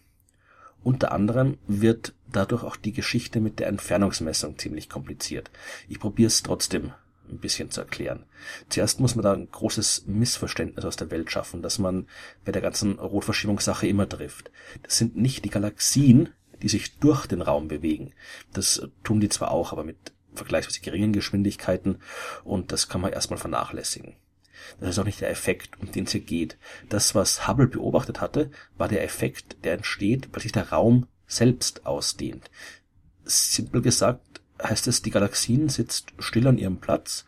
Unter 0.83 1.13
anderem 1.13 1.57
wird 1.67 2.15
dadurch 2.31 2.63
auch 2.63 2.77
die 2.77 2.93
Geschichte 2.93 3.41
mit 3.41 3.59
der 3.59 3.69
Entfernungsmessung 3.69 4.59
ziemlich 4.59 4.89
kompliziert. 4.89 5.51
Ich 5.89 5.99
probiere 5.99 6.29
es 6.29 6.43
trotzdem 6.43 6.93
ein 7.31 7.39
bisschen 7.39 7.71
zu 7.71 7.81
erklären. 7.81 8.25
Zuerst 8.69 9.01
muss 9.01 9.15
man 9.15 9.23
da 9.23 9.33
ein 9.33 9.51
großes 9.51 10.05
Missverständnis 10.07 10.85
aus 10.85 10.97
der 10.97 11.11
Welt 11.11 11.31
schaffen, 11.31 11.63
dass 11.63 11.79
man 11.79 12.07
bei 12.45 12.53
der 12.53 12.63
ganzen 12.63 12.99
Rotverschiebungssache 12.99 13.87
immer 13.87 14.09
trifft. 14.09 14.51
Das 14.83 14.99
sind 14.99 15.17
nicht 15.17 15.45
die 15.45 15.51
Galaxien, 15.51 16.31
die 16.65 16.71
sich 16.71 16.99
durch 16.99 17.27
den 17.27 17.43
Raum 17.43 17.69
bewegen. 17.69 18.15
Das 18.55 18.89
tun 19.03 19.21
die 19.21 19.29
zwar 19.29 19.51
auch, 19.51 19.71
aber 19.71 19.85
mit 19.85 20.15
vergleichsweise 20.35 20.81
geringen 20.81 21.13
Geschwindigkeiten 21.13 21.99
und 22.43 22.73
das 22.73 22.89
kann 22.89 23.03
man 23.03 23.13
erstmal 23.13 23.39
vernachlässigen. 23.39 24.17
Das 24.81 24.89
ist 24.89 24.99
auch 24.99 25.05
nicht 25.05 25.21
der 25.21 25.29
Effekt, 25.29 25.79
um 25.79 25.93
den 25.93 26.05
es 26.05 26.13
hier 26.13 26.23
geht. 26.23 26.57
Das, 26.89 27.15
was 27.15 27.47
Hubble 27.47 27.67
beobachtet 27.67 28.23
hatte, 28.23 28.51
war 28.79 28.89
der 28.89 29.05
Effekt, 29.05 29.63
der 29.63 29.75
entsteht, 29.75 30.31
weil 30.33 30.41
sich 30.41 30.53
der 30.53 30.71
Raum 30.71 31.07
selbst 31.27 31.85
ausdehnt. 31.85 32.51
Simpel 33.25 33.83
gesagt 33.83 34.41
heißt 34.63 34.87
es, 34.87 35.03
die 35.03 35.11
Galaxien 35.11 35.69
sitzt 35.69 36.15
still 36.19 36.47
an 36.47 36.57
ihrem 36.57 36.79
Platz, 36.79 37.27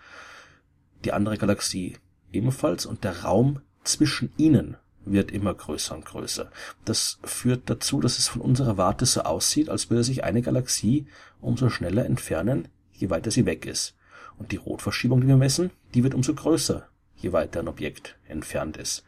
die 1.05 1.13
andere 1.13 1.37
Galaxie 1.37 1.99
ebenfalls 2.33 2.87
und 2.87 3.05
der 3.05 3.21
Raum 3.25 3.61
zwischen 3.85 4.33
ihnen 4.39 4.79
wird 5.07 5.31
immer 5.31 5.55
größer 5.55 5.95
und 5.95 6.05
größer. 6.05 6.51
Das 6.85 7.19
führt 7.25 7.71
dazu, 7.71 8.01
dass 8.01 8.19
es 8.19 8.29
von 8.29 8.43
unserer 8.43 8.77
Warte 8.77 9.07
so 9.07 9.23
aussieht, 9.23 9.69
als 9.69 9.89
würde 9.89 10.05
sich 10.05 10.25
eine 10.25 10.43
Galaxie 10.43 11.07
umso 11.41 11.71
schneller 11.71 12.05
entfernen, 12.05 12.69
je 12.93 13.09
weiter 13.09 13.31
sie 13.31 13.47
weg 13.47 13.65
ist. 13.67 13.95
Und 14.37 14.53
die 14.53 14.57
Rotverschiebung, 14.57 15.21
die 15.21 15.29
wir 15.29 15.37
messen, 15.37 15.71
die 15.95 16.05
wird 16.05 16.15
umso 16.15 16.35
größer, 16.35 16.87
je 17.17 17.33
weiter 17.33 17.61
ein 17.61 17.69
Objekt 17.69 18.17
entfernt 18.29 18.77
ist. 18.77 19.05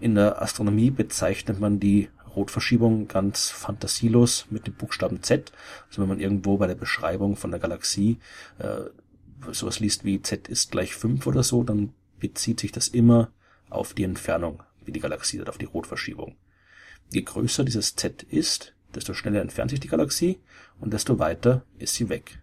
In 0.00 0.14
der 0.14 0.42
Astronomie 0.42 0.90
bezeichnet 0.90 1.60
man 1.60 1.78
die 1.78 2.08
Rotverschiebung 2.34 3.08
ganz 3.08 3.50
fantasielos 3.50 4.46
mit 4.50 4.66
dem 4.66 4.74
Buchstaben 4.74 5.22
Z. 5.22 5.52
Also 5.88 6.02
wenn 6.02 6.08
man 6.08 6.20
irgendwo 6.20 6.58
bei 6.58 6.66
der 6.66 6.74
Beschreibung 6.74 7.36
von 7.36 7.50
der 7.50 7.60
Galaxie 7.60 8.18
äh, 8.58 8.90
sowas 9.52 9.80
liest 9.80 10.04
wie 10.04 10.20
Z 10.20 10.48
ist 10.48 10.70
gleich 10.70 10.94
5 10.94 11.26
oder 11.26 11.42
so, 11.42 11.62
dann 11.62 11.92
bezieht 12.18 12.60
sich 12.60 12.72
das 12.72 12.88
immer 12.88 13.30
auf 13.70 13.94
die 13.94 14.04
Entfernung, 14.04 14.62
wie 14.86 14.92
die 14.92 15.00
Galaxie 15.00 15.40
hat, 15.40 15.48
auf 15.48 15.58
die 15.58 15.66
Rotverschiebung. 15.66 16.36
Je 17.12 17.22
größer 17.22 17.64
dieses 17.64 17.96
Z 17.96 18.22
ist, 18.22 18.74
desto 18.94 19.14
schneller 19.14 19.40
entfernt 19.40 19.70
sich 19.70 19.80
die 19.80 19.88
Galaxie 19.88 20.40
und 20.80 20.92
desto 20.92 21.18
weiter 21.18 21.64
ist 21.78 21.94
sie 21.94 22.08
weg. 22.08 22.40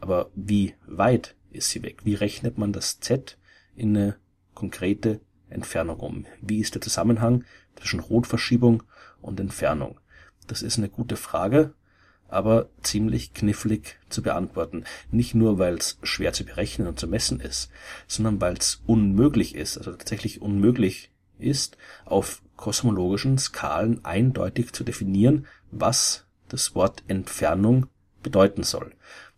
Aber 0.00 0.30
wie 0.34 0.74
weit 0.86 1.36
ist 1.50 1.70
sie 1.70 1.82
weg? 1.82 2.00
Wie 2.04 2.14
rechnet 2.14 2.58
man 2.58 2.72
das 2.72 3.00
Z 3.00 3.38
in 3.76 3.96
eine 3.96 4.16
konkrete 4.54 5.20
Entfernung 5.48 6.00
um? 6.00 6.26
Wie 6.40 6.60
ist 6.60 6.74
der 6.74 6.82
Zusammenhang 6.82 7.44
zwischen 7.76 8.00
Rotverschiebung 8.00 8.82
und 9.20 9.38
Entfernung? 9.38 10.00
Das 10.46 10.62
ist 10.62 10.78
eine 10.78 10.88
gute 10.88 11.16
Frage, 11.16 11.74
aber 12.28 12.70
ziemlich 12.82 13.34
knifflig 13.34 13.98
zu 14.08 14.22
beantworten. 14.22 14.84
Nicht 15.10 15.34
nur, 15.34 15.58
weil 15.58 15.74
es 15.74 15.98
schwer 16.02 16.32
zu 16.32 16.44
berechnen 16.44 16.88
und 16.88 16.98
zu 16.98 17.06
messen 17.06 17.40
ist, 17.40 17.70
sondern 18.08 18.40
weil 18.40 18.54
es 18.54 18.82
unmöglich 18.86 19.54
ist, 19.54 19.76
also 19.76 19.92
tatsächlich 19.92 20.40
unmöglich 20.40 21.11
ist, 21.42 21.76
auf 22.04 22.42
kosmologischen 22.56 23.38
Skalen 23.38 24.04
eindeutig 24.04 24.72
zu 24.72 24.84
definieren, 24.84 25.46
was 25.70 26.26
das 26.48 26.74
Wort 26.74 27.02
Entfernung 27.08 27.86
bedeuten 28.22 28.62
soll. 28.62 28.92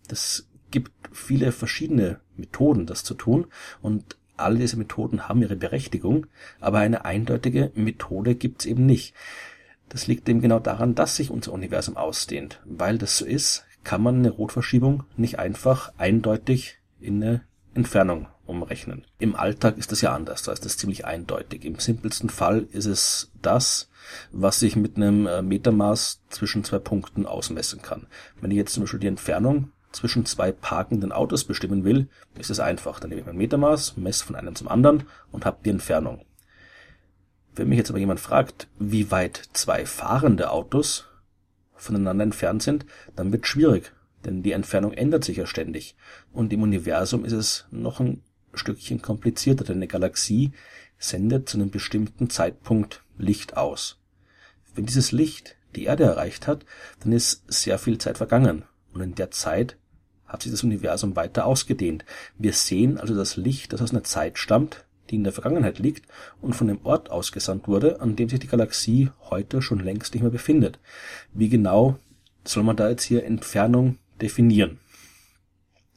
Das 0.09 0.49
gibt 0.71 0.93
viele 1.13 1.53
verschiedene 1.53 2.21
Methoden, 2.37 2.87
das 2.87 3.05
zu 3.05 3.15
tun, 3.15 3.47
und 3.81 4.17
alle 4.37 4.59
diese 4.59 4.77
Methoden 4.77 5.29
haben 5.29 5.43
ihre 5.43 5.57
Berechtigung, 5.57 6.27
aber 6.61 6.79
eine 6.79 7.05
eindeutige 7.05 7.71
Methode 7.75 8.35
gibt's 8.35 8.67
eben 8.67 8.85
nicht. 8.85 9.15
Das 9.89 10.07
liegt 10.09 10.29
eben 10.29 10.41
genau 10.41 10.59
daran, 10.59 10.97
dass 10.97 11.17
sich 11.17 11.31
unser 11.31 11.53
Universum 11.53 11.97
ausdehnt. 11.97 12.61
Weil 12.65 12.99
das 12.99 13.17
so 13.17 13.25
ist, 13.25 13.65
kann 13.85 14.03
man 14.03 14.17
eine 14.17 14.31
Rotverschiebung 14.31 15.05
nicht 15.17 15.39
einfach 15.39 15.93
eindeutig 15.99 16.79
in 17.01 17.23
eine 17.23 17.43
Entfernung 17.75 18.27
umrechnen. 18.47 19.05
Im 19.19 19.37
Alltag 19.37 19.79
ist 19.79 19.93
das 19.93 20.01
ja 20.01 20.15
anders, 20.15 20.43
da 20.43 20.53
ist 20.53 20.65
das 20.65 20.77
ziemlich 20.77 21.05
eindeutig. 21.05 21.65
Im 21.65 21.79
simpelsten 21.79 22.29
Fall 22.29 22.67
ist 22.73 22.87
es 22.87 23.31
das, 23.43 23.89
was 24.33 24.63
ich 24.63 24.77
mit 24.77 24.97
einem 24.97 25.27
äh, 25.27 25.43
Metermaß 25.43 26.21
zwischen 26.29 26.65
zwei 26.65 26.79
Punkten 26.79 27.27
ausmessen 27.27 27.83
kann. 27.83 28.07
Wenn 28.41 28.51
ich 28.51 28.57
jetzt 28.57 28.75
zum 28.75 28.83
Beispiel 28.83 29.01
die 29.01 29.07
Entfernung 29.07 29.71
zwischen 29.93 30.27
zwei 30.27 30.53
parkenden 30.53 31.13
Autos 31.13 31.45
bestimmen 31.45 31.85
will, 31.85 32.09
ist 32.37 32.51
es 32.51 32.61
einfach. 32.61 33.01
Dann 33.01 33.11
nehme 33.11 33.21
ich 33.21 33.27
mein 33.27 33.37
Metermaß, 33.37 33.97
messe 33.97 34.25
von 34.25 34.37
einem 34.37 34.55
zum 34.55 34.69
anderen 34.69 35.05
und 35.31 35.47
habe 35.47 35.59
die 35.65 35.71
Entfernung. 35.71 36.25
Wenn 37.55 37.69
mich 37.69 37.79
jetzt 37.79 37.91
aber 37.91 38.01
jemand 38.01 38.21
fragt, 38.21 38.69
wie 38.79 39.11
weit 39.11 39.49
zwei 39.53 39.87
fahrende 39.87 40.51
Autos 40.51 41.07
voneinander 41.77 42.25
entfernt 42.25 42.63
sind, 42.63 42.85
dann 43.15 43.31
wird 43.31 43.47
schwierig, 43.47 43.93
denn 44.25 44.43
die 44.43 44.53
Entfernung 44.53 44.93
ändert 44.93 45.23
sich 45.23 45.37
ja 45.37 45.47
ständig. 45.47 45.95
Und 46.33 46.53
im 46.53 46.63
Universum 46.63 47.25
ist 47.25 47.33
es 47.33 47.67
noch 47.71 48.01
ein 48.01 48.23
Stückchen 48.57 49.03
komplizierter, 49.03 49.65
denn 49.65 49.77
eine 49.77 49.87
Galaxie 49.87 50.53
sendet 50.99 51.49
zu 51.49 51.59
einem 51.59 51.71
bestimmten 51.71 52.31
Zeitpunkt 52.31 53.03
Licht 53.19 53.57
aus. 53.57 53.99
Wenn 54.75 54.87
dieses 54.87 55.13
Licht 55.13 55.57
die 55.77 55.85
Erde 55.85 56.05
erreicht 56.05 56.47
hat, 56.47 56.65
dann 57.01 57.13
ist 57.13 57.45
sehr 57.49 57.79
viel 57.79 57.99
Zeit 57.99 58.19
vergangen. 58.19 58.65
Und 58.93 59.01
in 59.01 59.15
der 59.15 59.31
Zeit 59.31 59.77
hat 60.27 60.43
sich 60.43 60.53
das 60.53 60.65
Universum 60.65 61.17
weiter 61.17 61.47
ausgedehnt. 61.47 62.05
Wir 62.39 62.53
sehen 62.53 62.99
also 62.99 63.15
das 63.15 63.37
Licht, 63.37 63.73
das 63.73 63.83
aus 63.83 63.91
einer 63.91 64.05
Zeit 64.05 64.39
stammt, 64.39 64.85
die 65.11 65.17
in 65.17 65.25
der 65.25 65.33
Vergangenheit 65.33 65.79
liegt 65.79 66.09
und 66.41 66.55
von 66.55 66.69
dem 66.69 66.85
Ort 66.85 67.11
ausgesandt 67.11 67.69
wurde, 67.69 68.01
an 68.01 68.17
dem 68.17 68.29
sich 68.29 68.41
die 68.41 68.47
Galaxie 68.47 69.11
heute 69.31 69.63
schon 69.63 69.81
längst 69.81 70.15
nicht 70.15 70.23
mehr 70.23 70.31
befindet. 70.31 70.79
Wie 71.33 71.49
genau 71.49 71.99
soll 72.45 72.63
man 72.63 72.77
da 72.77 72.89
jetzt 72.89 73.05
hier 73.05 73.25
Entfernung 73.25 73.99
definieren? 74.21 74.79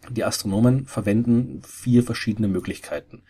Die 0.10 0.24
Astronomen 0.24 0.86
verwenden 0.86 1.62
vier 1.63 2.04
verschiedene 2.04 2.48
Möglichkeiten. 2.48 3.24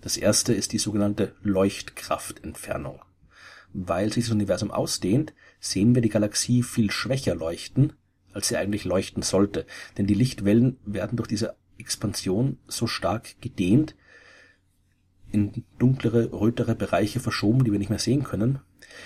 Das 0.00 0.16
erste 0.16 0.54
ist 0.54 0.72
die 0.72 0.78
sogenannte 0.78 1.34
Leuchtkraftentfernung. 1.42 3.00
Weil 3.74 4.12
sich 4.12 4.24
das 4.24 4.32
Universum 4.32 4.70
ausdehnt, 4.70 5.34
sehen 5.60 5.94
wir 5.94 6.02
die 6.02 6.08
Galaxie 6.08 6.62
viel 6.62 6.90
schwächer 6.90 7.34
leuchten, 7.34 7.94
als 8.32 8.48
sie 8.48 8.56
eigentlich 8.56 8.84
leuchten 8.84 9.22
sollte, 9.22 9.66
denn 9.98 10.06
die 10.06 10.14
Lichtwellen 10.14 10.78
werden 10.84 11.16
durch 11.16 11.28
diese 11.28 11.54
Expansion 11.78 12.58
so 12.66 12.86
stark 12.86 13.40
gedehnt, 13.40 13.94
in 15.30 15.64
dunklere, 15.78 16.32
rötere 16.32 16.74
Bereiche 16.74 17.20
verschoben, 17.20 17.64
die 17.64 17.72
wir 17.72 17.78
nicht 17.78 17.88
mehr 17.88 17.98
sehen 17.98 18.22
können, 18.22 18.60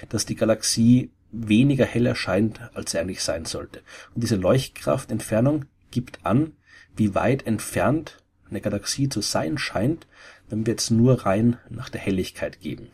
dass 0.08 0.26
die 0.26 0.34
Galaxie 0.34 1.10
weniger 1.30 1.84
hell 1.84 2.06
erscheint, 2.06 2.60
als 2.74 2.90
sie 2.90 2.98
eigentlich 2.98 3.22
sein 3.22 3.44
sollte. 3.44 3.82
Und 4.14 4.22
diese 4.22 4.36
Leuchtkraftentfernung 4.36 5.66
gibt 5.90 6.24
an, 6.26 6.52
wie 6.96 7.14
weit 7.14 7.46
entfernt 7.46 8.22
eine 8.48 8.60
Galaxie 8.60 9.08
zu 9.08 9.20
sein 9.20 9.58
scheint, 9.58 10.06
wenn 10.48 10.66
wir 10.66 10.72
jetzt 10.72 10.90
nur 10.90 11.26
rein 11.26 11.58
nach 11.68 11.88
der 11.88 12.00
Helligkeit 12.00 12.60
geben. 12.60 12.88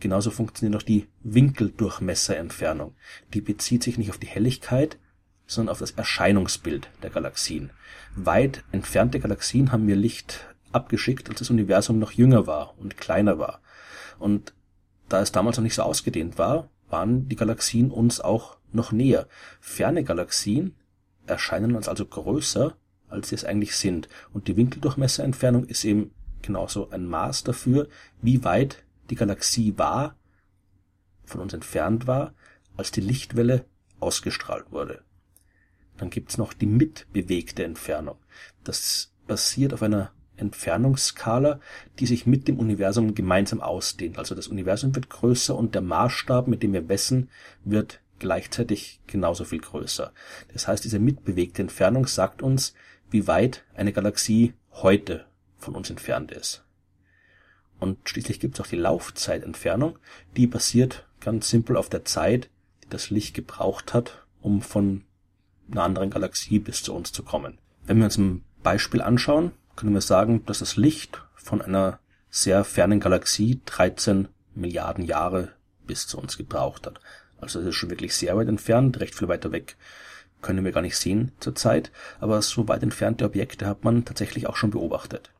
Genauso 0.00 0.32
funktioniert 0.32 0.80
auch 0.80 0.84
die 0.84 1.06
Winkeldurchmesserentfernung. 1.22 2.94
Die 3.34 3.40
bezieht 3.40 3.84
sich 3.84 3.98
nicht 3.98 4.10
auf 4.10 4.18
die 4.18 4.26
Helligkeit, 4.26 4.98
sondern 5.46 5.72
auf 5.72 5.78
das 5.78 5.92
Erscheinungsbild 5.92 6.88
der 7.02 7.10
Galaxien. 7.10 7.70
Weit 8.16 8.64
entfernte 8.72 9.20
Galaxien 9.20 9.70
haben 9.70 9.86
mir 9.86 9.94
Licht 9.94 10.44
abgeschickt, 10.72 11.28
als 11.28 11.38
das 11.38 11.50
Universum 11.50 11.98
noch 11.98 12.12
jünger 12.12 12.46
war 12.46 12.74
und 12.78 12.96
kleiner 12.96 13.38
war. 13.38 13.60
Und 14.18 14.54
da 15.08 15.20
es 15.20 15.30
damals 15.30 15.56
noch 15.56 15.62
nicht 15.62 15.74
so 15.74 15.82
ausgedehnt 15.82 16.38
war, 16.38 16.68
waren 16.88 17.28
die 17.28 17.36
Galaxien 17.36 17.90
uns 17.90 18.20
auch 18.20 18.56
noch 18.72 18.92
näher. 18.92 19.28
Ferne 19.60 20.02
Galaxien 20.04 20.74
erscheinen 21.26 21.76
uns 21.76 21.88
also 21.88 22.06
größer, 22.06 22.76
als 23.12 23.28
sie 23.28 23.34
es 23.34 23.44
eigentlich 23.44 23.76
sind. 23.76 24.08
Und 24.32 24.48
die 24.48 24.56
Winkeldurchmesserentfernung 24.56 25.64
ist 25.66 25.84
eben 25.84 26.12
genauso 26.42 26.90
ein 26.90 27.06
Maß 27.06 27.44
dafür, 27.44 27.88
wie 28.20 28.44
weit 28.44 28.84
die 29.10 29.14
Galaxie 29.14 29.74
war, 29.76 30.16
von 31.24 31.40
uns 31.40 31.52
entfernt 31.52 32.06
war, 32.06 32.34
als 32.76 32.90
die 32.90 33.00
Lichtwelle 33.00 33.64
ausgestrahlt 34.00 34.72
wurde. 34.72 35.02
Dann 35.96 36.10
gibt's 36.10 36.38
noch 36.38 36.52
die 36.52 36.66
mitbewegte 36.66 37.64
Entfernung. 37.64 38.16
Das 38.64 39.12
basiert 39.26 39.72
auf 39.72 39.82
einer 39.82 40.12
Entfernungsskala, 40.36 41.60
die 41.98 42.06
sich 42.06 42.26
mit 42.26 42.48
dem 42.48 42.58
Universum 42.58 43.14
gemeinsam 43.14 43.60
ausdehnt. 43.60 44.18
Also 44.18 44.34
das 44.34 44.48
Universum 44.48 44.94
wird 44.94 45.10
größer 45.10 45.54
und 45.54 45.74
der 45.74 45.82
Maßstab, 45.82 46.48
mit 46.48 46.62
dem 46.62 46.72
wir 46.72 46.82
messen, 46.82 47.30
wird 47.64 48.00
gleichzeitig 48.18 49.00
genauso 49.06 49.44
viel 49.44 49.60
größer. 49.60 50.12
Das 50.52 50.68
heißt, 50.68 50.84
diese 50.84 50.98
mitbewegte 50.98 51.62
Entfernung 51.62 52.06
sagt 52.06 52.42
uns, 52.42 52.74
wie 53.12 53.26
weit 53.26 53.64
eine 53.74 53.92
Galaxie 53.92 54.54
heute 54.72 55.26
von 55.58 55.74
uns 55.74 55.90
entfernt 55.90 56.32
ist. 56.32 56.64
Und 57.78 58.08
schließlich 58.08 58.40
gibt 58.40 58.54
es 58.54 58.60
auch 58.64 58.68
die 58.68 58.76
Laufzeitentfernung, 58.76 59.98
die 60.36 60.46
basiert 60.46 61.06
ganz 61.20 61.48
simpel 61.48 61.76
auf 61.76 61.88
der 61.88 62.04
Zeit, 62.04 62.48
die 62.84 62.88
das 62.88 63.10
Licht 63.10 63.34
gebraucht 63.34 63.92
hat, 63.94 64.24
um 64.40 64.62
von 64.62 65.04
einer 65.70 65.82
anderen 65.82 66.10
Galaxie 66.10 66.58
bis 66.58 66.82
zu 66.82 66.94
uns 66.94 67.12
zu 67.12 67.22
kommen. 67.22 67.58
Wenn 67.84 67.98
wir 67.98 68.04
uns 68.04 68.18
ein 68.18 68.44
Beispiel 68.62 69.00
anschauen, 69.02 69.52
können 69.76 69.94
wir 69.94 70.00
sagen, 70.00 70.44
dass 70.46 70.60
das 70.60 70.76
Licht 70.76 71.22
von 71.34 71.60
einer 71.60 71.98
sehr 72.30 72.64
fernen 72.64 73.00
Galaxie 73.00 73.60
13 73.66 74.28
Milliarden 74.54 75.04
Jahre 75.04 75.52
bis 75.86 76.06
zu 76.06 76.18
uns 76.18 76.36
gebraucht 76.36 76.86
hat. 76.86 77.00
Also 77.40 77.60
es 77.60 77.66
ist 77.66 77.74
schon 77.74 77.90
wirklich 77.90 78.14
sehr 78.14 78.36
weit 78.36 78.48
entfernt, 78.48 79.00
recht 79.00 79.14
viel 79.14 79.28
weiter 79.28 79.50
weg 79.50 79.76
können 80.42 80.64
wir 80.64 80.72
gar 80.72 80.82
nicht 80.82 80.96
sehen 80.96 81.32
zurzeit, 81.40 81.90
aber 82.20 82.42
so 82.42 82.68
weit 82.68 82.82
entfernte 82.82 83.24
Objekte 83.24 83.66
hat 83.66 83.84
man 83.84 84.04
tatsächlich 84.04 84.46
auch 84.46 84.56
schon 84.56 84.70
beobachtet. 84.70 85.30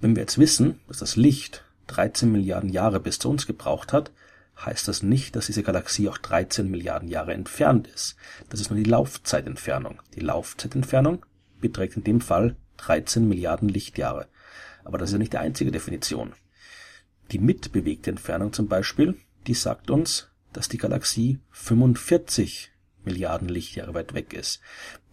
Wenn 0.00 0.14
wir 0.16 0.22
jetzt 0.22 0.38
wissen, 0.38 0.80
dass 0.88 0.98
das 0.98 1.16
Licht 1.16 1.64
13 1.88 2.30
Milliarden 2.30 2.70
Jahre 2.70 3.00
bis 3.00 3.18
zu 3.18 3.30
uns 3.30 3.46
gebraucht 3.46 3.92
hat, 3.92 4.12
heißt 4.64 4.86
das 4.88 5.02
nicht, 5.02 5.34
dass 5.36 5.46
diese 5.46 5.62
Galaxie 5.62 6.08
auch 6.08 6.18
13 6.18 6.70
Milliarden 6.70 7.08
Jahre 7.08 7.32
entfernt 7.34 7.88
ist. 7.88 8.16
Das 8.48 8.60
ist 8.60 8.70
nur 8.70 8.78
die 8.78 8.88
Laufzeitentfernung. 8.88 10.00
Die 10.14 10.20
Laufzeitentfernung 10.20 11.24
beträgt 11.60 11.96
in 11.96 12.04
dem 12.04 12.20
Fall 12.20 12.56
13 12.78 13.28
Milliarden 13.28 13.68
Lichtjahre. 13.68 14.28
Aber 14.84 14.98
das 14.98 15.10
ist 15.10 15.12
ja 15.14 15.18
nicht 15.18 15.32
die 15.32 15.38
einzige 15.38 15.70
Definition. 15.70 16.34
Die 17.30 17.38
mitbewegte 17.38 18.10
Entfernung 18.10 18.52
zum 18.52 18.68
Beispiel, 18.68 19.16
die 19.46 19.54
sagt 19.54 19.90
uns, 19.90 20.28
dass 20.52 20.68
die 20.68 20.78
Galaxie 20.78 21.38
45 21.50 22.71
Milliarden 23.04 23.48
Lichtjahre 23.48 23.94
weit 23.94 24.14
weg 24.14 24.32
ist. 24.32 24.60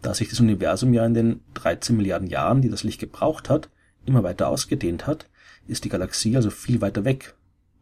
Da 0.02 0.14
sich 0.14 0.28
das 0.28 0.40
Universum 0.40 0.92
ja 0.92 1.04
in 1.04 1.14
den 1.14 1.40
13 1.54 1.96
Milliarden 1.96 2.28
Jahren, 2.28 2.62
die 2.62 2.70
das 2.70 2.84
Licht 2.84 3.00
gebraucht 3.00 3.48
hat, 3.48 3.68
immer 4.06 4.22
weiter 4.22 4.48
ausgedehnt 4.48 5.06
hat, 5.06 5.28
ist 5.66 5.84
die 5.84 5.88
Galaxie 5.88 6.36
also 6.36 6.50
viel 6.50 6.80
weiter 6.80 7.04
weg 7.04 7.34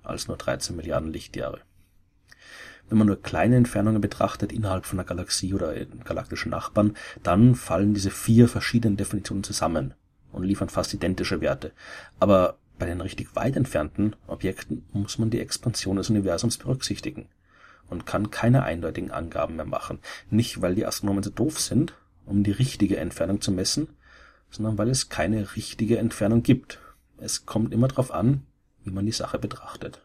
als 0.02 0.28
nur 0.28 0.36
13 0.36 0.74
Milliarden 0.76 1.12
Lichtjahre. 1.12 1.60
Wenn 2.88 2.98
man 2.98 3.06
nur 3.06 3.20
kleine 3.20 3.56
Entfernungen 3.56 4.00
betrachtet 4.00 4.50
innerhalb 4.52 4.86
von 4.86 4.98
einer 4.98 5.06
Galaxie 5.06 5.52
oder 5.52 5.74
galaktischen 6.04 6.50
Nachbarn, 6.50 6.96
dann 7.22 7.54
fallen 7.54 7.92
diese 7.92 8.10
vier 8.10 8.48
verschiedenen 8.48 8.96
Definitionen 8.96 9.44
zusammen 9.44 9.92
und 10.32 10.44
liefern 10.44 10.70
fast 10.70 10.94
identische 10.94 11.42
Werte. 11.42 11.72
Aber 12.18 12.56
bei 12.78 12.86
den 12.86 13.02
richtig 13.02 13.36
weit 13.36 13.56
entfernten 13.56 14.16
Objekten 14.26 14.86
muss 14.92 15.18
man 15.18 15.28
die 15.28 15.40
Expansion 15.40 15.96
des 15.96 16.08
Universums 16.08 16.56
berücksichtigen 16.56 17.28
und 17.88 18.06
kann 18.06 18.30
keine 18.30 18.62
eindeutigen 18.62 19.10
Angaben 19.10 19.56
mehr 19.56 19.64
machen. 19.64 19.98
Nicht, 20.30 20.60
weil 20.60 20.74
die 20.74 20.86
Astronomen 20.86 21.22
so 21.22 21.30
doof 21.30 21.60
sind, 21.60 21.94
um 22.26 22.42
die 22.42 22.52
richtige 22.52 22.98
Entfernung 22.98 23.40
zu 23.40 23.50
messen, 23.52 23.88
sondern 24.50 24.78
weil 24.78 24.88
es 24.88 25.08
keine 25.08 25.56
richtige 25.56 25.98
Entfernung 25.98 26.42
gibt. 26.42 26.78
Es 27.18 27.46
kommt 27.46 27.72
immer 27.72 27.88
darauf 27.88 28.12
an, 28.12 28.42
wie 28.84 28.90
man 28.90 29.06
die 29.06 29.12
Sache 29.12 29.38
betrachtet. 29.38 30.02